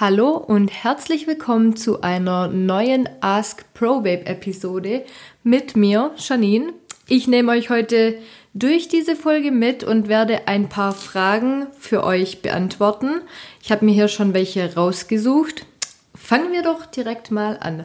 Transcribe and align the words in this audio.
Hallo 0.00 0.30
und 0.30 0.70
herzlich 0.70 1.26
willkommen 1.26 1.76
zu 1.76 2.00
einer 2.00 2.48
neuen 2.48 3.06
Ask 3.20 3.70
ProBabe 3.74 4.24
Episode 4.24 5.04
mit 5.42 5.76
mir, 5.76 6.12
Janine. 6.16 6.72
Ich 7.06 7.28
nehme 7.28 7.52
euch 7.52 7.68
heute 7.68 8.16
durch 8.54 8.88
diese 8.88 9.14
Folge 9.14 9.50
mit 9.50 9.84
und 9.84 10.08
werde 10.08 10.48
ein 10.48 10.70
paar 10.70 10.92
Fragen 10.92 11.66
für 11.78 12.02
euch 12.02 12.40
beantworten. 12.40 13.20
Ich 13.62 13.70
habe 13.70 13.84
mir 13.84 13.92
hier 13.92 14.08
schon 14.08 14.32
welche 14.32 14.74
rausgesucht. 14.74 15.66
Fangen 16.14 16.50
wir 16.50 16.62
doch 16.62 16.86
direkt 16.86 17.30
mal 17.30 17.58
an. 17.60 17.84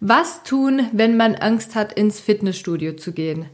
Was 0.00 0.42
tun, 0.42 0.88
wenn 0.90 1.16
man 1.16 1.36
Angst 1.36 1.76
hat, 1.76 1.92
ins 1.92 2.18
Fitnessstudio 2.18 2.94
zu 2.94 3.12
gehen? 3.12 3.46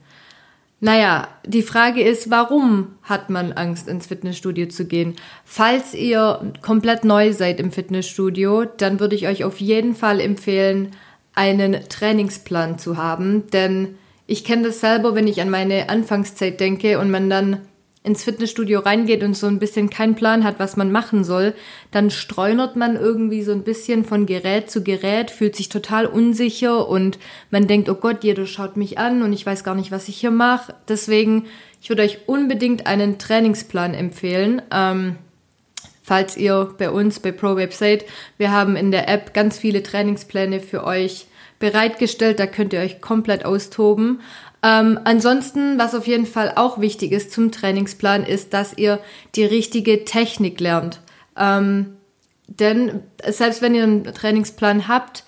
Naja, 0.80 1.26
die 1.44 1.62
Frage 1.62 2.02
ist, 2.02 2.30
warum 2.30 2.98
hat 3.02 3.30
man 3.30 3.52
Angst, 3.52 3.88
ins 3.88 4.06
Fitnessstudio 4.06 4.68
zu 4.68 4.86
gehen? 4.86 5.16
Falls 5.44 5.92
ihr 5.92 6.52
komplett 6.62 7.04
neu 7.04 7.32
seid 7.32 7.58
im 7.58 7.72
Fitnessstudio, 7.72 8.64
dann 8.64 9.00
würde 9.00 9.16
ich 9.16 9.26
euch 9.26 9.42
auf 9.42 9.58
jeden 9.58 9.96
Fall 9.96 10.20
empfehlen, 10.20 10.92
einen 11.34 11.88
Trainingsplan 11.88 12.78
zu 12.78 12.96
haben, 12.96 13.48
denn 13.52 13.96
ich 14.26 14.44
kenne 14.44 14.64
das 14.64 14.80
selber, 14.80 15.14
wenn 15.14 15.26
ich 15.26 15.40
an 15.40 15.50
meine 15.50 15.88
Anfangszeit 15.88 16.60
denke 16.60 16.98
und 16.98 17.10
man 17.10 17.30
dann 17.30 17.62
ins 18.08 18.24
Fitnessstudio 18.24 18.80
reingeht 18.80 19.22
und 19.22 19.36
so 19.36 19.46
ein 19.46 19.58
bisschen 19.58 19.90
keinen 19.90 20.14
Plan 20.14 20.42
hat, 20.42 20.58
was 20.58 20.78
man 20.78 20.90
machen 20.90 21.24
soll, 21.24 21.52
dann 21.90 22.10
streunert 22.10 22.74
man 22.74 22.96
irgendwie 22.96 23.42
so 23.42 23.52
ein 23.52 23.62
bisschen 23.62 24.04
von 24.06 24.24
Gerät 24.24 24.70
zu 24.70 24.82
Gerät, 24.82 25.30
fühlt 25.30 25.54
sich 25.54 25.68
total 25.68 26.06
unsicher 26.06 26.88
und 26.88 27.18
man 27.50 27.66
denkt, 27.66 27.90
oh 27.90 27.94
Gott, 27.94 28.24
jeder 28.24 28.46
schaut 28.46 28.78
mich 28.78 28.98
an 28.98 29.22
und 29.22 29.34
ich 29.34 29.44
weiß 29.44 29.62
gar 29.62 29.74
nicht, 29.74 29.92
was 29.92 30.08
ich 30.08 30.16
hier 30.16 30.30
mache. 30.30 30.74
Deswegen, 30.88 31.44
ich 31.82 31.90
würde 31.90 32.02
euch 32.02 32.20
unbedingt 32.26 32.86
einen 32.86 33.18
Trainingsplan 33.18 33.92
empfehlen. 33.92 34.62
Ähm, 34.72 35.16
falls 36.02 36.38
ihr 36.38 36.74
bei 36.78 36.90
uns 36.90 37.20
bei 37.20 37.30
ProWeb 37.30 37.74
seid, 37.74 38.06
wir 38.38 38.52
haben 38.52 38.74
in 38.74 38.90
der 38.90 39.06
App 39.08 39.34
ganz 39.34 39.58
viele 39.58 39.82
Trainingspläne 39.82 40.60
für 40.60 40.84
euch 40.84 41.26
bereitgestellt, 41.58 42.38
da 42.38 42.46
könnt 42.46 42.72
ihr 42.72 42.80
euch 42.80 43.00
komplett 43.00 43.44
austoben. 43.44 44.20
Ähm, 44.62 44.98
ansonsten, 45.04 45.78
was 45.78 45.94
auf 45.94 46.06
jeden 46.06 46.26
Fall 46.26 46.52
auch 46.56 46.80
wichtig 46.80 47.12
ist 47.12 47.32
zum 47.32 47.52
Trainingsplan, 47.52 48.24
ist, 48.24 48.52
dass 48.54 48.76
ihr 48.76 48.98
die 49.34 49.44
richtige 49.44 50.04
Technik 50.04 50.60
lernt. 50.60 51.00
Ähm, 51.36 51.96
denn 52.48 53.02
selbst 53.28 53.62
wenn 53.62 53.74
ihr 53.74 53.84
einen 53.84 54.04
Trainingsplan 54.04 54.88
habt 54.88 55.24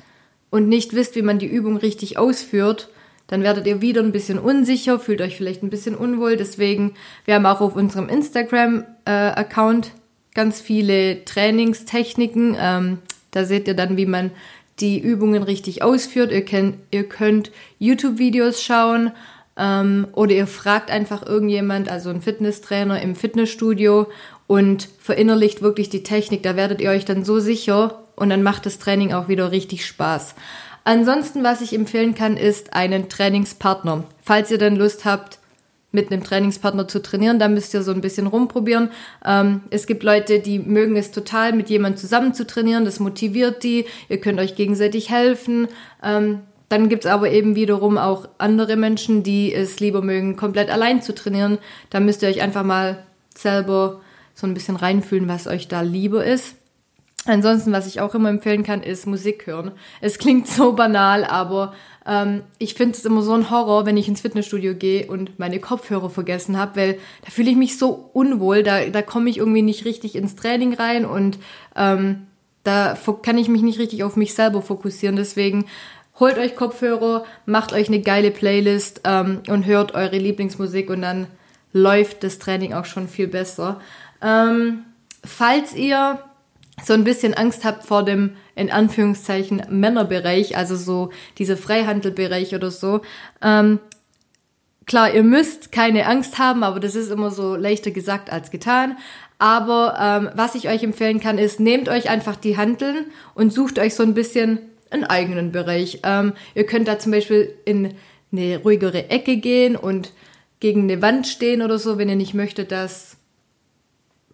und 0.50 0.68
nicht 0.68 0.94
wisst, 0.94 1.14
wie 1.14 1.22
man 1.22 1.38
die 1.38 1.46
Übung 1.46 1.76
richtig 1.76 2.18
ausführt, 2.18 2.88
dann 3.28 3.44
werdet 3.44 3.66
ihr 3.68 3.80
wieder 3.80 4.02
ein 4.02 4.10
bisschen 4.10 4.40
unsicher, 4.40 4.98
fühlt 4.98 5.20
euch 5.20 5.36
vielleicht 5.36 5.62
ein 5.62 5.70
bisschen 5.70 5.94
unwohl. 5.94 6.36
Deswegen, 6.36 6.94
wir 7.24 7.36
haben 7.36 7.46
auch 7.46 7.60
auf 7.60 7.76
unserem 7.76 8.08
Instagram-Account 8.08 9.86
äh, 9.86 9.90
ganz 10.34 10.60
viele 10.60 11.24
Trainingstechniken. 11.24 12.56
Ähm, 12.58 12.98
da 13.30 13.44
seht 13.44 13.68
ihr 13.68 13.74
dann, 13.74 13.96
wie 13.96 14.06
man 14.06 14.32
die 14.80 14.98
Übungen 14.98 15.42
richtig 15.42 15.82
ausführt. 15.82 16.32
Ihr, 16.32 16.44
könnt, 16.44 16.76
ihr 16.90 17.08
könnt 17.08 17.50
YouTube-Videos 17.78 18.62
schauen 18.62 19.12
ähm, 19.56 20.06
oder 20.12 20.32
ihr 20.32 20.46
fragt 20.46 20.90
einfach 20.90 21.26
irgendjemand, 21.26 21.88
also 21.88 22.10
einen 22.10 22.22
Fitnesstrainer 22.22 23.00
im 23.02 23.14
Fitnessstudio 23.16 24.08
und 24.46 24.88
verinnerlicht 24.98 25.62
wirklich 25.62 25.90
die 25.90 26.02
Technik. 26.02 26.42
Da 26.42 26.56
werdet 26.56 26.80
ihr 26.80 26.90
euch 26.90 27.04
dann 27.04 27.24
so 27.24 27.40
sicher 27.40 28.02
und 28.16 28.30
dann 28.30 28.42
macht 28.42 28.66
das 28.66 28.78
Training 28.78 29.12
auch 29.12 29.28
wieder 29.28 29.52
richtig 29.52 29.86
Spaß. 29.86 30.34
Ansonsten, 30.84 31.44
was 31.44 31.60
ich 31.60 31.74
empfehlen 31.74 32.14
kann, 32.14 32.36
ist 32.36 32.72
einen 32.72 33.08
Trainingspartner. 33.08 34.04
Falls 34.22 34.50
ihr 34.50 34.58
dann 34.58 34.76
Lust 34.76 35.04
habt, 35.04 35.39
mit 35.92 36.10
einem 36.10 36.22
Trainingspartner 36.22 36.88
zu 36.88 37.02
trainieren. 37.02 37.38
Da 37.38 37.48
müsst 37.48 37.74
ihr 37.74 37.82
so 37.82 37.92
ein 37.92 38.00
bisschen 38.00 38.26
rumprobieren. 38.26 38.90
Ähm, 39.24 39.62
es 39.70 39.86
gibt 39.86 40.02
Leute, 40.02 40.40
die 40.40 40.58
mögen 40.58 40.96
es 40.96 41.10
total, 41.10 41.52
mit 41.52 41.68
jemandem 41.68 41.98
zusammen 41.98 42.34
zu 42.34 42.46
trainieren. 42.46 42.84
Das 42.84 43.00
motiviert 43.00 43.62
die. 43.62 43.86
Ihr 44.08 44.20
könnt 44.20 44.38
euch 44.38 44.54
gegenseitig 44.54 45.10
helfen. 45.10 45.68
Ähm, 46.02 46.40
dann 46.68 46.88
gibt's 46.88 47.06
aber 47.06 47.30
eben 47.30 47.56
wiederum 47.56 47.98
auch 47.98 48.28
andere 48.38 48.76
Menschen, 48.76 49.24
die 49.24 49.52
es 49.52 49.80
lieber 49.80 50.02
mögen, 50.02 50.36
komplett 50.36 50.70
allein 50.70 51.02
zu 51.02 51.14
trainieren. 51.14 51.58
Da 51.90 51.98
müsst 51.98 52.22
ihr 52.22 52.28
euch 52.28 52.42
einfach 52.42 52.62
mal 52.62 53.04
selber 53.36 54.00
so 54.34 54.46
ein 54.46 54.54
bisschen 54.54 54.76
reinfühlen, 54.76 55.28
was 55.28 55.48
euch 55.48 55.66
da 55.66 55.80
lieber 55.80 56.24
ist. 56.24 56.54
Ansonsten, 57.26 57.72
was 57.72 57.86
ich 57.86 58.00
auch 58.00 58.14
immer 58.14 58.30
empfehlen 58.30 58.62
kann, 58.62 58.82
ist 58.82 59.06
Musik 59.06 59.46
hören. 59.46 59.72
Es 60.00 60.18
klingt 60.18 60.48
so 60.48 60.72
banal, 60.72 61.24
aber 61.24 61.74
ähm, 62.06 62.42
ich 62.58 62.74
finde 62.74 62.96
es 62.96 63.04
immer 63.04 63.20
so 63.20 63.34
ein 63.34 63.50
Horror, 63.50 63.84
wenn 63.84 63.98
ich 63.98 64.08
ins 64.08 64.22
Fitnessstudio 64.22 64.74
gehe 64.74 65.06
und 65.06 65.38
meine 65.38 65.60
Kopfhörer 65.60 66.08
vergessen 66.08 66.56
habe, 66.56 66.80
weil 66.80 66.98
da 67.24 67.30
fühle 67.30 67.50
ich 67.50 67.56
mich 67.56 67.76
so 67.78 68.10
unwohl, 68.14 68.62
da, 68.62 68.86
da 68.86 69.02
komme 69.02 69.28
ich 69.28 69.36
irgendwie 69.36 69.62
nicht 69.62 69.84
richtig 69.84 70.16
ins 70.16 70.34
Training 70.34 70.72
rein 70.72 71.04
und 71.04 71.38
ähm, 71.76 72.26
da 72.64 72.96
kann 73.22 73.38
ich 73.38 73.48
mich 73.48 73.62
nicht 73.62 73.78
richtig 73.78 74.02
auf 74.02 74.16
mich 74.16 74.34
selber 74.34 74.62
fokussieren. 74.62 75.16
Deswegen 75.16 75.66
holt 76.18 76.38
euch 76.38 76.56
Kopfhörer, 76.56 77.24
macht 77.44 77.72
euch 77.74 77.88
eine 77.88 78.00
geile 78.00 78.30
Playlist 78.30 79.02
ähm, 79.04 79.42
und 79.48 79.66
hört 79.66 79.94
eure 79.94 80.18
Lieblingsmusik 80.18 80.88
und 80.88 81.02
dann 81.02 81.26
läuft 81.72 82.24
das 82.24 82.38
Training 82.38 82.72
auch 82.72 82.86
schon 82.86 83.08
viel 83.08 83.28
besser. 83.28 83.80
Ähm, 84.22 84.84
falls 85.24 85.74
ihr 85.74 86.18
so 86.84 86.92
ein 86.92 87.04
bisschen 87.04 87.34
Angst 87.34 87.64
habt 87.64 87.84
vor 87.84 88.04
dem 88.04 88.36
in 88.54 88.70
Anführungszeichen 88.70 89.62
Männerbereich, 89.68 90.56
also 90.56 90.76
so 90.76 91.10
dieser 91.38 91.56
Freihandelbereich 91.56 92.54
oder 92.54 92.70
so. 92.70 93.00
Ähm, 93.42 93.80
klar, 94.86 95.14
ihr 95.14 95.22
müsst 95.22 95.72
keine 95.72 96.06
Angst 96.06 96.38
haben, 96.38 96.62
aber 96.62 96.80
das 96.80 96.94
ist 96.94 97.10
immer 97.10 97.30
so 97.30 97.56
leichter 97.56 97.90
gesagt 97.90 98.30
als 98.32 98.50
getan. 98.50 98.96
Aber 99.38 99.96
ähm, 99.98 100.30
was 100.34 100.54
ich 100.54 100.68
euch 100.68 100.82
empfehlen 100.82 101.20
kann, 101.20 101.38
ist, 101.38 101.60
nehmt 101.60 101.88
euch 101.88 102.10
einfach 102.10 102.36
die 102.36 102.56
Handeln 102.56 103.06
und 103.34 103.52
sucht 103.52 103.78
euch 103.78 103.94
so 103.94 104.02
ein 104.02 104.14
bisschen 104.14 104.58
einen 104.90 105.04
eigenen 105.04 105.52
Bereich. 105.52 106.00
Ähm, 106.02 106.34
ihr 106.54 106.66
könnt 106.66 106.88
da 106.88 106.98
zum 106.98 107.12
Beispiel 107.12 107.54
in 107.64 107.94
eine 108.32 108.58
ruhigere 108.58 109.08
Ecke 109.08 109.38
gehen 109.38 109.76
und 109.76 110.12
gegen 110.60 110.82
eine 110.82 111.00
Wand 111.00 111.26
stehen 111.26 111.62
oder 111.62 111.78
so, 111.78 111.96
wenn 111.96 112.08
ihr 112.08 112.16
nicht 112.16 112.34
möchtet, 112.34 112.70
dass 112.70 113.16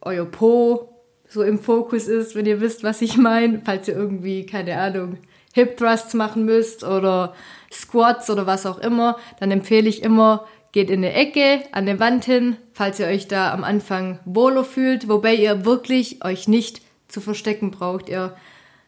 euer 0.01 0.25
Po 0.25 0.96
so 1.37 1.43
im 1.43 1.59
Fokus 1.59 2.09
ist, 2.09 2.35
wenn 2.35 2.47
ihr 2.47 2.63
wisst, 2.63 2.83
was 2.83 3.03
ich 3.03 3.19
meine, 3.19 3.61
falls 3.65 3.87
ihr 3.89 3.95
irgendwie, 3.95 4.47
keine 4.47 4.79
Ahnung, 4.79 5.19
Hip 5.53 5.77
Thrusts 5.77 6.15
machen 6.15 6.47
müsst 6.47 6.83
oder 6.83 7.35
Squats 7.71 8.31
oder 8.31 8.47
was 8.47 8.65
auch 8.65 8.79
immer, 8.79 9.19
dann 9.39 9.51
empfehle 9.51 9.89
ich 9.89 10.03
immer, 10.03 10.47
geht 10.73 10.91
in 10.91 11.05
eine 11.05 11.13
Ecke, 11.13 11.61
an 11.73 11.85
der 11.85 12.01
Wand 12.01 12.25
hin, 12.25 12.57
falls 12.73 12.99
ihr 13.01 13.07
euch 13.07 13.29
da 13.29 13.53
am 13.53 13.65
Anfang 13.65 14.19
wohler 14.25 14.65
fühlt, 14.65 15.09
wobei 15.09 15.35
ihr 15.35 15.67
wirklich 15.67 16.25
euch 16.25 16.49
nicht 16.49 16.81
zu 17.09 17.21
verstecken 17.21 17.71
braucht. 17.71 18.09
Ihr, 18.09 18.35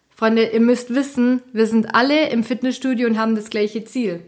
Freunde, 0.09 0.45
ihr 0.45 0.61
müsst 0.61 0.95
wissen, 0.95 1.43
wir 1.53 1.67
sind 1.67 1.95
alle 1.95 2.31
im 2.31 2.45
Fitnessstudio 2.45 3.07
und 3.07 3.19
haben 3.19 3.37
das 3.37 3.51
gleiche 3.51 3.85
Ziel. 3.85 4.23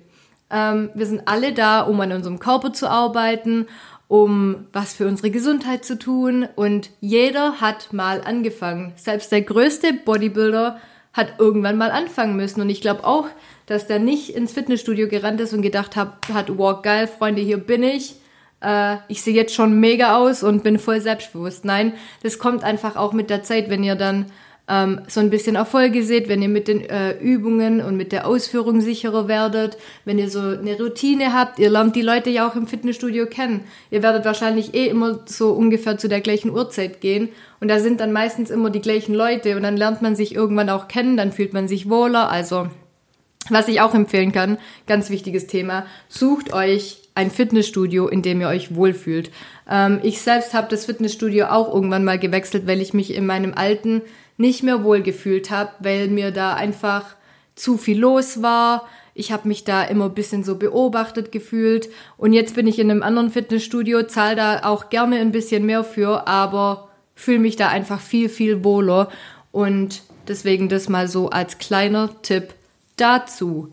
Ähm, 0.50 0.90
wir 0.94 1.06
sind 1.06 1.22
alle 1.26 1.54
da, 1.54 1.80
um 1.80 1.98
an 2.00 2.12
unserem 2.12 2.38
Körper 2.38 2.72
zu 2.72 2.88
arbeiten 2.88 3.66
um 4.10 4.66
was 4.72 4.92
für 4.92 5.06
unsere 5.06 5.30
Gesundheit 5.30 5.84
zu 5.84 5.96
tun. 5.96 6.48
Und 6.56 6.90
jeder 7.00 7.60
hat 7.60 7.92
mal 7.92 8.20
angefangen. 8.22 8.92
Selbst 8.96 9.30
der 9.30 9.42
größte 9.42 9.92
Bodybuilder 9.92 10.80
hat 11.12 11.34
irgendwann 11.38 11.78
mal 11.78 11.92
anfangen 11.92 12.34
müssen. 12.34 12.60
Und 12.60 12.70
ich 12.70 12.80
glaube 12.80 13.04
auch, 13.04 13.28
dass 13.66 13.86
der 13.86 14.00
nicht 14.00 14.30
ins 14.30 14.50
Fitnessstudio 14.50 15.06
gerannt 15.06 15.40
ist 15.40 15.54
und 15.54 15.62
gedacht 15.62 15.94
hat, 15.94 16.28
hat 16.34 16.58
wow, 16.58 16.82
geil, 16.82 17.06
Freunde, 17.06 17.40
hier 17.40 17.58
bin 17.58 17.84
ich. 17.84 18.16
Äh, 18.60 18.96
ich 19.06 19.22
sehe 19.22 19.32
jetzt 19.32 19.54
schon 19.54 19.78
mega 19.78 20.16
aus 20.16 20.42
und 20.42 20.64
bin 20.64 20.80
voll 20.80 21.00
selbstbewusst. 21.00 21.64
Nein, 21.64 21.92
das 22.24 22.40
kommt 22.40 22.64
einfach 22.64 22.96
auch 22.96 23.12
mit 23.12 23.30
der 23.30 23.44
Zeit, 23.44 23.70
wenn 23.70 23.84
ihr 23.84 23.94
dann 23.94 24.26
ähm, 24.70 25.00
so 25.08 25.20
ein 25.20 25.30
bisschen 25.30 25.56
Erfolge 25.56 26.02
seht, 26.04 26.28
wenn 26.28 26.40
ihr 26.40 26.48
mit 26.48 26.68
den 26.68 26.88
äh, 26.88 27.18
Übungen 27.18 27.80
und 27.80 27.96
mit 27.96 28.12
der 28.12 28.26
Ausführung 28.26 28.80
sicherer 28.80 29.26
werdet, 29.26 29.76
wenn 30.04 30.18
ihr 30.18 30.30
so 30.30 30.40
eine 30.40 30.78
Routine 30.78 31.34
habt, 31.34 31.58
ihr 31.58 31.70
lernt 31.70 31.96
die 31.96 32.02
Leute 32.02 32.30
ja 32.30 32.48
auch 32.48 32.54
im 32.54 32.66
Fitnessstudio 32.66 33.26
kennen. 33.26 33.62
Ihr 33.90 34.02
werdet 34.02 34.24
wahrscheinlich 34.24 34.74
eh 34.74 34.86
immer 34.86 35.20
so 35.26 35.52
ungefähr 35.52 35.98
zu 35.98 36.08
der 36.08 36.20
gleichen 36.20 36.50
Uhrzeit 36.50 37.00
gehen 37.00 37.30
und 37.60 37.68
da 37.68 37.80
sind 37.80 38.00
dann 38.00 38.12
meistens 38.12 38.50
immer 38.50 38.70
die 38.70 38.80
gleichen 38.80 39.14
Leute 39.14 39.56
und 39.56 39.64
dann 39.64 39.76
lernt 39.76 40.02
man 40.02 40.14
sich 40.14 40.34
irgendwann 40.34 40.70
auch 40.70 40.86
kennen, 40.86 41.16
dann 41.16 41.32
fühlt 41.32 41.52
man 41.52 41.66
sich 41.66 41.90
wohler, 41.90 42.30
also 42.30 42.68
was 43.48 43.68
ich 43.68 43.80
auch 43.80 43.94
empfehlen 43.94 44.32
kann, 44.32 44.58
ganz 44.86 45.10
wichtiges 45.10 45.46
Thema, 45.46 45.86
sucht 46.08 46.52
euch 46.52 47.00
ein 47.14 47.30
Fitnessstudio, 47.30 48.06
in 48.06 48.22
dem 48.22 48.40
ihr 48.40 48.48
euch 48.48 48.74
wohlfühlt. 48.74 49.30
Ähm, 49.68 50.00
ich 50.02 50.20
selbst 50.20 50.54
habe 50.54 50.68
das 50.70 50.86
Fitnessstudio 50.86 51.46
auch 51.46 51.72
irgendwann 51.72 52.04
mal 52.04 52.18
gewechselt, 52.18 52.66
weil 52.66 52.80
ich 52.80 52.94
mich 52.94 53.14
in 53.14 53.26
meinem 53.26 53.52
alten 53.54 54.02
nicht 54.40 54.62
mehr 54.62 54.82
wohl 54.82 55.02
gefühlt 55.02 55.50
habe, 55.50 55.70
weil 55.80 56.08
mir 56.08 56.30
da 56.30 56.54
einfach 56.54 57.04
zu 57.54 57.76
viel 57.76 57.98
los 57.98 58.42
war. 58.42 58.88
Ich 59.14 59.32
habe 59.32 59.46
mich 59.46 59.64
da 59.64 59.82
immer 59.82 60.06
ein 60.06 60.14
bisschen 60.14 60.44
so 60.44 60.56
beobachtet 60.56 61.30
gefühlt. 61.30 61.90
Und 62.16 62.32
jetzt 62.32 62.54
bin 62.54 62.66
ich 62.66 62.78
in 62.78 62.90
einem 62.90 63.02
anderen 63.02 63.30
Fitnessstudio, 63.30 64.04
zahle 64.04 64.36
da 64.36 64.60
auch 64.64 64.88
gerne 64.88 65.18
ein 65.18 65.30
bisschen 65.30 65.66
mehr 65.66 65.84
für, 65.84 66.26
aber 66.26 66.88
fühle 67.14 67.38
mich 67.38 67.56
da 67.56 67.68
einfach 67.68 68.00
viel, 68.00 68.30
viel 68.30 68.64
wohler. 68.64 69.10
Und 69.52 70.02
deswegen 70.26 70.70
das 70.70 70.88
mal 70.88 71.06
so 71.06 71.28
als 71.28 71.58
kleiner 71.58 72.10
Tipp 72.22 72.54
dazu. 72.96 73.70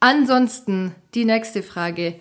Ansonsten 0.00 0.94
die 1.14 1.24
nächste 1.24 1.62
Frage. 1.62 2.16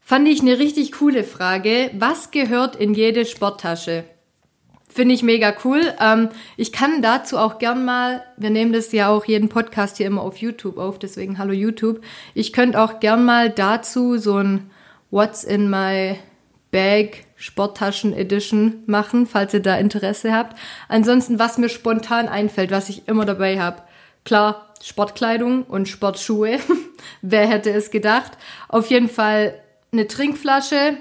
Fand 0.00 0.26
ich 0.26 0.40
eine 0.40 0.58
richtig 0.58 0.90
coole 0.92 1.22
Frage. 1.22 1.90
Was 1.96 2.32
gehört 2.32 2.74
in 2.74 2.94
jede 2.94 3.24
Sporttasche? 3.24 4.04
Finde 4.94 5.14
ich 5.14 5.22
mega 5.22 5.54
cool. 5.64 5.80
Ähm, 6.00 6.28
ich 6.58 6.70
kann 6.70 7.00
dazu 7.00 7.38
auch 7.38 7.58
gern 7.58 7.84
mal, 7.84 8.24
wir 8.36 8.50
nehmen 8.50 8.74
das 8.74 8.92
ja 8.92 9.08
auch 9.08 9.24
jeden 9.24 9.48
Podcast 9.48 9.96
hier 9.96 10.06
immer 10.06 10.20
auf 10.20 10.36
YouTube 10.36 10.76
auf, 10.76 10.98
deswegen 10.98 11.38
hallo 11.38 11.52
YouTube. 11.52 12.02
Ich 12.34 12.52
könnte 12.52 12.78
auch 12.78 13.00
gern 13.00 13.24
mal 13.24 13.48
dazu 13.48 14.18
so 14.18 14.36
ein 14.36 14.70
What's 15.10 15.44
in 15.44 15.70
my 15.70 16.18
Bag 16.70 17.24
Sporttaschen 17.36 18.12
Edition 18.12 18.82
machen, 18.86 19.26
falls 19.26 19.54
ihr 19.54 19.60
da 19.60 19.76
Interesse 19.76 20.34
habt. 20.34 20.58
Ansonsten, 20.88 21.38
was 21.38 21.56
mir 21.56 21.70
spontan 21.70 22.28
einfällt, 22.28 22.70
was 22.70 22.88
ich 22.88 23.08
immer 23.08 23.24
dabei 23.24 23.58
habe. 23.58 23.82
Klar, 24.24 24.74
Sportkleidung 24.82 25.62
und 25.62 25.88
Sportschuhe. 25.88 26.58
Wer 27.22 27.46
hätte 27.48 27.70
es 27.70 27.90
gedacht? 27.90 28.32
Auf 28.68 28.88
jeden 28.88 29.08
Fall 29.08 29.54
eine 29.92 30.06
Trinkflasche, 30.06 30.98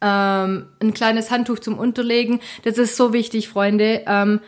ähm, 0.00 0.66
ein 0.80 0.94
kleines 0.94 1.30
Handtuch 1.30 1.58
zum 1.58 1.78
Unterlegen. 1.78 2.40
Das 2.64 2.78
ist 2.78 2.96
so 2.96 3.12
wichtig, 3.12 3.48
Freunde. 3.48 4.02
Ähm, 4.06 4.40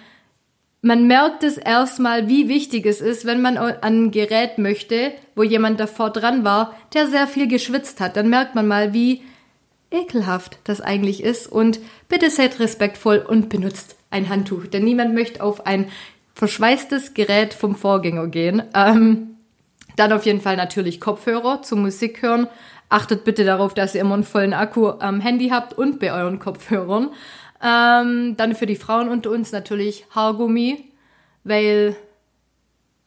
man 0.81 1.07
merkt 1.07 1.45
es 1.45 1.59
erstmal, 1.59 2.29
wie 2.29 2.49
wichtig 2.49 2.87
es 2.87 3.01
ist, 3.01 3.25
wenn 3.25 3.41
man 3.41 3.57
an 3.57 3.77
ein 3.83 4.11
Gerät 4.11 4.59
möchte, 4.59 5.13
wo 5.37 5.45
jemand 5.45 5.79
davor 5.79 6.11
dran 6.11 6.45
war, 6.45 6.75
der 6.93 7.07
sehr 7.07 7.29
viel 7.29 7.47
geschwitzt 7.47 8.01
hat. 8.01 8.17
Dann 8.17 8.29
merkt 8.29 8.57
man 8.57 8.67
mal, 8.67 8.93
wie 8.93 9.23
ekelhaft 9.93 10.59
das 10.65 10.81
eigentlich 10.81 11.23
ist. 11.23 11.47
Und 11.47 11.79
bitte 12.09 12.31
seid 12.31 12.59
respektvoll 12.59 13.19
und 13.19 13.49
benutzt 13.49 13.97
ein 14.11 14.29
Handtuch, 14.29 14.67
denn 14.67 14.85
niemand 14.85 15.15
möchte 15.15 15.43
auf 15.43 15.67
ein 15.67 15.89
verschweißtes 16.35 17.15
Gerät 17.15 17.55
vom 17.55 17.77
Vorgänger 17.77 18.27
gehen. 18.27 18.63
Ähm, 18.75 19.37
dann 19.97 20.13
auf 20.13 20.25
jeden 20.25 20.41
Fall 20.41 20.57
natürlich 20.57 21.01
Kopfhörer 21.01 21.63
zum 21.63 21.83
Musik 21.83 22.23
hören. 22.23 22.49
Achtet 22.93 23.25
bitte 23.25 23.45
darauf, 23.45 23.73
dass 23.73 23.95
ihr 23.95 24.03
immer 24.03 24.13
einen 24.13 24.23
vollen 24.23 24.53
Akku 24.53 24.89
am 24.89 25.21
Handy 25.21 25.49
habt 25.49 25.73
und 25.73 25.99
bei 25.99 26.13
euren 26.13 26.39
Kopfhörern. 26.39 27.09
Ähm, 27.65 28.37
dann 28.37 28.55
für 28.55 28.67
die 28.67 28.77
Frauen 28.77 29.09
unter 29.09 29.31
uns 29.31 29.51
natürlich 29.51 30.05
Haargummi, 30.11 30.85
weil 31.43 31.97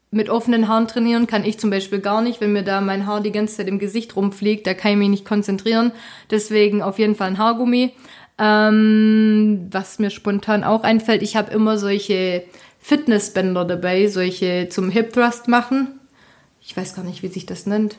mit 0.10 0.28
offenen 0.32 0.68
Haaren 0.68 0.88
trainieren 0.88 1.28
kann 1.28 1.46
ich 1.46 1.60
zum 1.60 1.70
Beispiel 1.70 2.00
gar 2.00 2.24
nicht. 2.24 2.42
Wenn 2.42 2.54
mir 2.54 2.64
da 2.64 2.82
mein 2.82 3.06
Haar 3.06 3.22
die 3.22 3.32
ganze 3.32 3.58
Zeit 3.58 3.68
im 3.68 3.78
Gesicht 3.78 4.16
rumfliegt, 4.16 4.66
da 4.66 4.74
kann 4.74 4.94
ich 4.94 4.98
mich 4.98 5.10
nicht 5.10 5.26
konzentrieren. 5.26 5.92
Deswegen 6.32 6.82
auf 6.82 6.98
jeden 6.98 7.14
Fall 7.14 7.28
ein 7.28 7.38
Haargummi. 7.38 7.94
Ähm, 8.40 9.68
was 9.70 10.00
mir 10.00 10.10
spontan 10.10 10.64
auch 10.64 10.82
einfällt, 10.82 11.22
ich 11.22 11.36
habe 11.36 11.54
immer 11.54 11.78
solche 11.78 12.44
Fitnessbänder 12.80 13.66
dabei, 13.66 14.08
solche 14.08 14.68
zum 14.68 14.90
Hip 14.90 15.14
Thrust 15.14 15.48
machen. 15.48 16.00
Ich 16.60 16.76
weiß 16.76 16.96
gar 16.96 17.06
nicht, 17.06 17.22
wie 17.22 17.28
sich 17.28 17.46
das 17.46 17.68
nennt. 17.68 17.98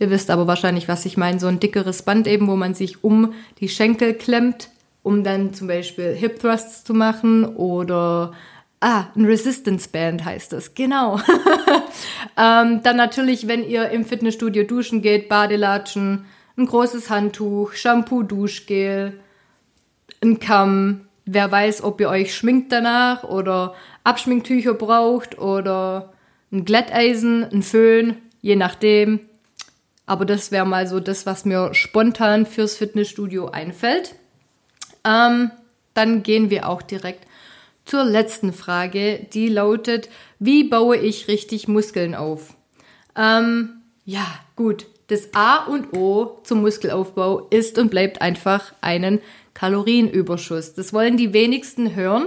Ihr 0.00 0.10
wisst 0.10 0.30
aber 0.30 0.48
wahrscheinlich, 0.48 0.88
was 0.88 1.06
ich 1.06 1.16
meine. 1.16 1.38
So 1.38 1.46
ein 1.46 1.60
dickeres 1.60 2.02
Band 2.02 2.26
eben, 2.26 2.48
wo 2.48 2.56
man 2.56 2.74
sich 2.74 3.04
um 3.04 3.34
die 3.60 3.68
Schenkel 3.68 4.14
klemmt, 4.14 4.70
um 5.02 5.22
dann 5.22 5.54
zum 5.54 5.68
Beispiel 5.68 6.14
Hip 6.14 6.40
Thrusts 6.40 6.82
zu 6.82 6.94
machen 6.94 7.44
oder 7.44 8.32
Ah, 8.82 9.08
ein 9.14 9.26
Resistance 9.26 9.90
Band 9.90 10.24
heißt 10.24 10.54
das, 10.54 10.74
genau. 10.74 11.20
ähm, 12.38 12.82
dann 12.82 12.96
natürlich, 12.96 13.46
wenn 13.46 13.62
ihr 13.62 13.90
im 13.90 14.06
Fitnessstudio 14.06 14.64
duschen 14.64 15.02
geht, 15.02 15.28
Badelatschen, 15.28 16.24
ein 16.56 16.64
großes 16.64 17.10
Handtuch, 17.10 17.74
Shampoo, 17.74 18.22
Duschgel, 18.22 19.20
ein 20.22 20.40
Kamm. 20.40 21.02
Wer 21.26 21.52
weiß, 21.52 21.84
ob 21.84 22.00
ihr 22.00 22.08
euch 22.08 22.34
schminkt 22.34 22.72
danach 22.72 23.22
oder 23.22 23.74
Abschminktücher 24.02 24.72
braucht 24.72 25.38
oder 25.38 26.14
ein 26.50 26.64
Glätteisen, 26.64 27.44
ein 27.44 27.62
Föhn, 27.62 28.16
je 28.40 28.56
nachdem. 28.56 29.20
Aber 30.10 30.24
das 30.24 30.50
wäre 30.50 30.66
mal 30.66 30.88
so 30.88 30.98
das, 30.98 31.24
was 31.24 31.44
mir 31.44 31.72
spontan 31.72 32.44
fürs 32.44 32.74
Fitnessstudio 32.76 33.50
einfällt. 33.50 34.16
Ähm, 35.04 35.52
dann 35.94 36.24
gehen 36.24 36.50
wir 36.50 36.68
auch 36.68 36.82
direkt 36.82 37.28
zur 37.84 38.02
letzten 38.02 38.52
Frage, 38.52 39.24
die 39.32 39.46
lautet, 39.46 40.08
wie 40.40 40.64
baue 40.64 40.96
ich 40.96 41.28
richtig 41.28 41.68
Muskeln 41.68 42.16
auf? 42.16 42.56
Ähm, 43.14 43.82
ja, 44.04 44.26
gut. 44.56 44.86
Das 45.06 45.28
A 45.32 45.66
und 45.66 45.96
O 45.96 46.40
zum 46.42 46.62
Muskelaufbau 46.62 47.46
ist 47.50 47.78
und 47.78 47.92
bleibt 47.92 48.20
einfach 48.20 48.72
einen 48.80 49.20
Kalorienüberschuss. 49.54 50.74
Das 50.74 50.92
wollen 50.92 51.18
die 51.18 51.32
wenigsten 51.32 51.94
hören, 51.94 52.26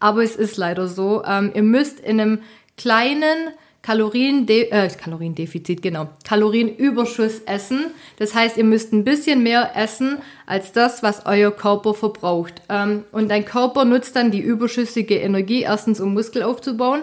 aber 0.00 0.22
es 0.22 0.34
ist 0.34 0.56
leider 0.56 0.88
so. 0.88 1.22
Ähm, 1.26 1.52
ihr 1.54 1.62
müsst 1.62 2.00
in 2.00 2.22
einem 2.22 2.40
kleinen 2.78 3.50
Kaloriende 3.88 4.70
äh, 4.70 4.86
Kaloriendefizit, 4.90 5.80
genau, 5.80 6.10
Kalorienüberschuss 6.22 7.40
essen. 7.46 7.86
Das 8.18 8.34
heißt, 8.34 8.58
ihr 8.58 8.64
müsst 8.64 8.92
ein 8.92 9.02
bisschen 9.02 9.42
mehr 9.42 9.74
essen 9.76 10.18
als 10.44 10.72
das, 10.72 11.02
was 11.02 11.24
euer 11.24 11.50
Körper 11.50 11.94
verbraucht. 11.94 12.60
Ähm, 12.68 13.04
und 13.12 13.30
dein 13.30 13.46
Körper 13.46 13.86
nutzt 13.86 14.14
dann 14.14 14.30
die 14.30 14.42
überschüssige 14.42 15.14
Energie 15.14 15.62
erstens, 15.62 16.00
um 16.02 16.12
Muskel 16.12 16.42
aufzubauen 16.42 17.00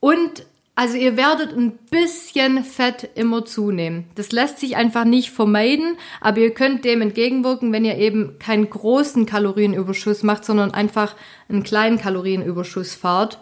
und 0.00 0.44
also 0.74 0.98
ihr 0.98 1.16
werdet 1.16 1.56
ein 1.56 1.78
bisschen 1.90 2.62
Fett 2.62 3.08
immer 3.14 3.46
zunehmen. 3.46 4.04
Das 4.14 4.32
lässt 4.32 4.58
sich 4.58 4.76
einfach 4.76 5.04
nicht 5.06 5.30
vermeiden, 5.30 5.96
aber 6.20 6.40
ihr 6.40 6.52
könnt 6.52 6.84
dem 6.84 7.00
entgegenwirken, 7.00 7.72
wenn 7.72 7.86
ihr 7.86 7.96
eben 7.96 8.38
keinen 8.38 8.68
großen 8.68 9.24
Kalorienüberschuss 9.24 10.24
macht, 10.24 10.44
sondern 10.44 10.74
einfach 10.74 11.16
einen 11.48 11.62
kleinen 11.62 11.96
Kalorienüberschuss 11.96 12.94
fahrt. 12.94 13.38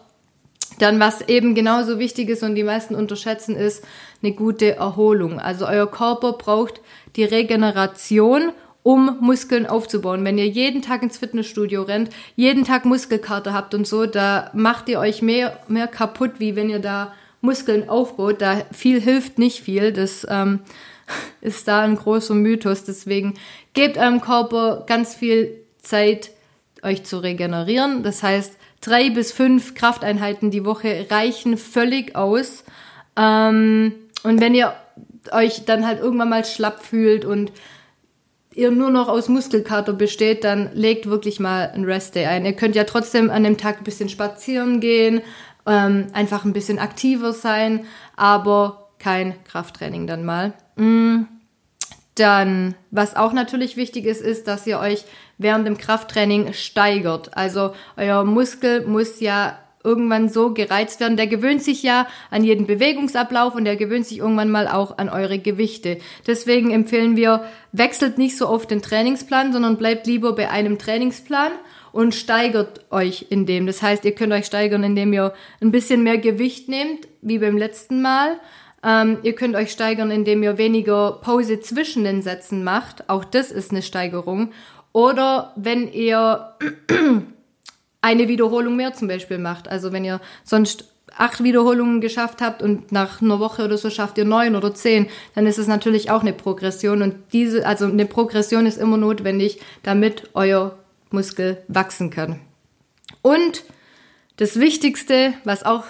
Dann, 0.80 0.98
was 0.98 1.20
eben 1.28 1.54
genauso 1.54 1.98
wichtig 1.98 2.30
ist 2.30 2.42
und 2.42 2.54
die 2.54 2.64
meisten 2.64 2.94
unterschätzen, 2.94 3.54
ist 3.54 3.84
eine 4.22 4.32
gute 4.32 4.76
Erholung. 4.76 5.38
Also 5.38 5.66
euer 5.66 5.90
Körper 5.90 6.32
braucht 6.32 6.80
die 7.16 7.24
Regeneration, 7.24 8.52
um 8.82 9.18
Muskeln 9.20 9.66
aufzubauen. 9.66 10.24
Wenn 10.24 10.38
ihr 10.38 10.48
jeden 10.48 10.80
Tag 10.80 11.02
ins 11.02 11.18
Fitnessstudio 11.18 11.82
rennt, 11.82 12.08
jeden 12.34 12.64
Tag 12.64 12.86
Muskelkater 12.86 13.52
habt 13.52 13.74
und 13.74 13.86
so, 13.86 14.06
da 14.06 14.50
macht 14.54 14.88
ihr 14.88 14.98
euch 14.98 15.20
mehr, 15.20 15.58
mehr 15.68 15.86
kaputt, 15.86 16.32
wie 16.38 16.56
wenn 16.56 16.70
ihr 16.70 16.78
da 16.78 17.12
Muskeln 17.42 17.90
aufbaut. 17.90 18.40
Da 18.40 18.62
viel 18.72 19.02
hilft 19.02 19.38
nicht 19.38 19.60
viel. 19.60 19.92
Das 19.92 20.26
ähm, 20.30 20.60
ist 21.42 21.68
da 21.68 21.82
ein 21.82 21.96
großer 21.96 22.34
Mythos. 22.34 22.84
Deswegen 22.84 23.34
gebt 23.74 23.98
eurem 23.98 24.22
Körper 24.22 24.84
ganz 24.86 25.14
viel 25.14 25.58
Zeit, 25.82 26.30
euch 26.82 27.04
zu 27.04 27.18
regenerieren. 27.18 28.02
Das 28.02 28.22
heißt, 28.22 28.56
drei 28.80 29.10
bis 29.10 29.32
fünf 29.32 29.74
Krafteinheiten 29.74 30.50
die 30.50 30.64
Woche 30.64 31.06
reichen 31.10 31.56
völlig 31.56 32.16
aus. 32.16 32.64
Ähm, 33.16 33.94
und 34.22 34.40
wenn 34.40 34.54
ihr 34.54 34.74
euch 35.32 35.64
dann 35.64 35.86
halt 35.86 36.00
irgendwann 36.00 36.30
mal 36.30 36.44
schlapp 36.44 36.82
fühlt 36.82 37.24
und 37.24 37.52
ihr 38.54 38.70
nur 38.70 38.90
noch 38.90 39.08
aus 39.08 39.28
Muskelkater 39.28 39.92
besteht, 39.92 40.44
dann 40.44 40.70
legt 40.74 41.06
wirklich 41.06 41.40
mal 41.40 41.70
ein 41.74 41.84
Rest-Day 41.84 42.26
ein. 42.26 42.44
Ihr 42.44 42.54
könnt 42.54 42.74
ja 42.74 42.84
trotzdem 42.84 43.30
an 43.30 43.44
dem 43.44 43.56
Tag 43.56 43.78
ein 43.78 43.84
bisschen 43.84 44.08
spazieren 44.08 44.80
gehen, 44.80 45.22
ähm, 45.66 46.08
einfach 46.12 46.44
ein 46.44 46.52
bisschen 46.52 46.78
aktiver 46.78 47.32
sein, 47.32 47.86
aber 48.16 48.88
kein 48.98 49.34
Krafttraining 49.44 50.06
dann 50.06 50.24
mal. 50.24 50.52
Mm. 50.76 51.22
Dann, 52.20 52.74
was 52.90 53.16
auch 53.16 53.32
natürlich 53.32 53.78
wichtig 53.78 54.04
ist, 54.04 54.20
ist, 54.20 54.46
dass 54.46 54.66
ihr 54.66 54.78
euch 54.78 55.04
während 55.38 55.66
dem 55.66 55.78
Krafttraining 55.78 56.52
steigert. 56.52 57.34
Also 57.34 57.72
euer 57.96 58.24
Muskel 58.24 58.86
muss 58.86 59.20
ja 59.20 59.58
irgendwann 59.82 60.28
so 60.28 60.52
gereizt 60.52 61.00
werden. 61.00 61.16
Der 61.16 61.28
gewöhnt 61.28 61.62
sich 61.62 61.82
ja 61.82 62.06
an 62.30 62.44
jeden 62.44 62.66
Bewegungsablauf 62.66 63.54
und 63.54 63.64
der 63.64 63.76
gewöhnt 63.76 64.04
sich 64.04 64.18
irgendwann 64.18 64.50
mal 64.50 64.68
auch 64.68 64.98
an 64.98 65.08
eure 65.08 65.38
Gewichte. 65.38 65.96
Deswegen 66.26 66.72
empfehlen 66.72 67.16
wir, 67.16 67.42
wechselt 67.72 68.18
nicht 68.18 68.36
so 68.36 68.50
oft 68.50 68.70
den 68.70 68.82
Trainingsplan, 68.82 69.54
sondern 69.54 69.78
bleibt 69.78 70.06
lieber 70.06 70.34
bei 70.34 70.50
einem 70.50 70.78
Trainingsplan 70.78 71.52
und 71.90 72.14
steigert 72.14 72.84
euch 72.90 73.28
in 73.30 73.46
dem. 73.46 73.66
Das 73.66 73.80
heißt, 73.80 74.04
ihr 74.04 74.14
könnt 74.14 74.34
euch 74.34 74.44
steigern, 74.44 74.84
indem 74.84 75.14
ihr 75.14 75.32
ein 75.62 75.70
bisschen 75.70 76.02
mehr 76.02 76.18
Gewicht 76.18 76.68
nehmt, 76.68 77.08
wie 77.22 77.38
beim 77.38 77.56
letzten 77.56 78.02
Mal. 78.02 78.38
Ähm, 78.82 79.18
ihr 79.22 79.34
könnt 79.34 79.56
euch 79.56 79.70
steigern, 79.70 80.10
indem 80.10 80.42
ihr 80.42 80.58
weniger 80.58 81.18
Pause 81.20 81.60
zwischen 81.60 82.04
den 82.04 82.22
Sätzen 82.22 82.64
macht. 82.64 83.08
Auch 83.08 83.24
das 83.24 83.50
ist 83.50 83.70
eine 83.70 83.82
Steigerung. 83.82 84.52
Oder 84.92 85.52
wenn 85.56 85.92
ihr 85.92 86.54
eine 88.00 88.28
Wiederholung 88.28 88.76
mehr 88.76 88.94
zum 88.94 89.08
Beispiel 89.08 89.38
macht. 89.38 89.68
Also 89.68 89.92
wenn 89.92 90.04
ihr 90.04 90.20
sonst 90.44 90.86
acht 91.16 91.42
Wiederholungen 91.42 92.00
geschafft 92.00 92.40
habt 92.40 92.62
und 92.62 92.92
nach 92.92 93.20
einer 93.20 93.40
Woche 93.40 93.64
oder 93.64 93.76
so 93.76 93.90
schafft 93.90 94.16
ihr 94.16 94.24
neun 94.24 94.56
oder 94.56 94.74
zehn, 94.74 95.08
dann 95.34 95.46
ist 95.46 95.58
es 95.58 95.66
natürlich 95.66 96.10
auch 96.10 96.22
eine 96.22 96.32
Progression. 96.32 97.02
Und 97.02 97.16
diese, 97.32 97.66
also 97.66 97.86
eine 97.86 98.06
Progression 98.06 98.66
ist 98.66 98.78
immer 98.78 98.96
notwendig, 98.96 99.60
damit 99.82 100.30
euer 100.34 100.78
Muskel 101.10 101.62
wachsen 101.68 102.10
kann. 102.10 102.40
Und 103.22 103.64
das 104.36 104.58
Wichtigste, 104.58 105.34
was 105.44 105.64
auch 105.64 105.84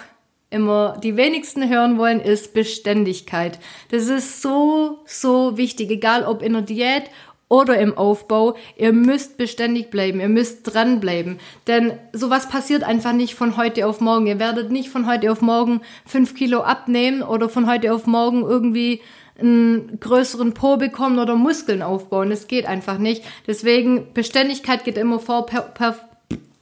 immer 0.51 0.97
die 1.01 1.17
wenigsten 1.17 1.67
hören 1.67 1.97
wollen, 1.97 2.19
ist 2.19 2.53
Beständigkeit. 2.53 3.57
Das 3.89 4.07
ist 4.07 4.41
so, 4.41 4.99
so 5.05 5.57
wichtig, 5.57 5.89
egal 5.89 6.25
ob 6.25 6.43
in 6.43 6.53
der 6.53 6.61
Diät 6.61 7.03
oder 7.51 7.77
im 7.79 7.97
Aufbau. 7.97 8.55
Ihr 8.77 8.93
müsst 8.93 9.37
beständig 9.37 9.89
bleiben, 9.89 10.21
ihr 10.21 10.29
müsst 10.29 10.73
dranbleiben. 10.73 11.39
Denn 11.67 11.93
sowas 12.13 12.47
passiert 12.47 12.83
einfach 12.83 13.13
nicht 13.13 13.35
von 13.35 13.57
heute 13.57 13.87
auf 13.87 13.99
morgen. 13.99 14.27
Ihr 14.27 14.39
werdet 14.39 14.71
nicht 14.71 14.89
von 14.89 15.05
heute 15.05 15.31
auf 15.31 15.41
morgen 15.41 15.81
fünf 16.05 16.35
Kilo 16.35 16.61
abnehmen 16.61 17.23
oder 17.23 17.49
von 17.49 17.69
heute 17.69 17.93
auf 17.93 18.05
morgen 18.05 18.43
irgendwie 18.43 19.01
einen 19.37 19.99
größeren 19.99 20.53
Po 20.53 20.77
bekommen 20.77 21.19
oder 21.19 21.35
Muskeln 21.35 21.81
aufbauen. 21.81 22.29
Das 22.29 22.47
geht 22.47 22.65
einfach 22.65 22.97
nicht. 22.97 23.23
Deswegen, 23.47 24.13
Beständigkeit 24.13 24.83
geht 24.83 24.97
immer 24.97 25.19
vor 25.19 25.45
per, 25.45 25.61
per 25.61 25.97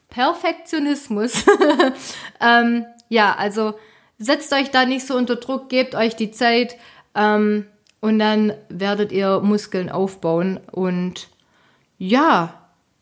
Perfektionismus. 0.10 1.46
ähm, 2.41 2.86
ja, 3.09 3.35
also 3.35 3.73
setzt 4.17 4.53
euch 4.53 4.71
da 4.71 4.85
nicht 4.85 5.05
so 5.05 5.15
unter 5.15 5.35
Druck, 5.35 5.69
gebt 5.69 5.95
euch 5.95 6.15
die 6.15 6.31
Zeit 6.31 6.75
ähm, 7.15 7.65
und 7.99 8.19
dann 8.19 8.53
werdet 8.69 9.11
ihr 9.11 9.41
Muskeln 9.41 9.89
aufbauen. 9.89 10.59
Und 10.71 11.27
ja, 11.97 12.53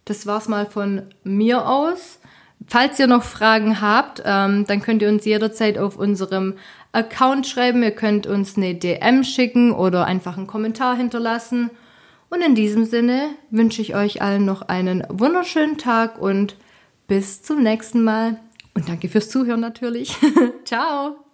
das 0.05 0.25
war's 0.25 0.47
mal 0.47 0.65
von 0.65 1.03
mir 1.23 1.67
aus. 1.67 2.19
Falls 2.65 2.99
ihr 2.99 3.07
noch 3.07 3.23
Fragen 3.23 3.81
habt, 3.81 4.23
ähm, 4.25 4.65
dann 4.65 4.81
könnt 4.81 5.01
ihr 5.01 5.09
uns 5.09 5.25
jederzeit 5.25 5.77
auf 5.77 5.97
unserem 5.97 6.55
Account 6.91 7.45
schreiben. 7.45 7.83
Ihr 7.83 7.91
könnt 7.91 8.25
uns 8.25 8.57
eine 8.57 8.73
DM 8.73 9.23
schicken 9.23 9.71
oder 9.71 10.05
einfach 10.05 10.37
einen 10.37 10.47
Kommentar 10.47 10.95
hinterlassen. 10.95 11.69
Und 12.29 12.41
in 12.41 12.55
diesem 12.55 12.85
Sinne 12.85 13.29
wünsche 13.51 13.81
ich 13.81 13.95
euch 13.95 14.21
allen 14.21 14.45
noch 14.45 14.63
einen 14.63 15.05
wunderschönen 15.09 15.77
Tag 15.77 16.19
und 16.19 16.55
bis 17.07 17.41
zum 17.41 17.63
nächsten 17.63 18.03
Mal. 18.03 18.39
Und 18.77 18.87
danke 18.87 19.09
fürs 19.09 19.29
Zuhören 19.31 19.59
natürlich. 19.59 20.15
Ciao. 20.65 21.26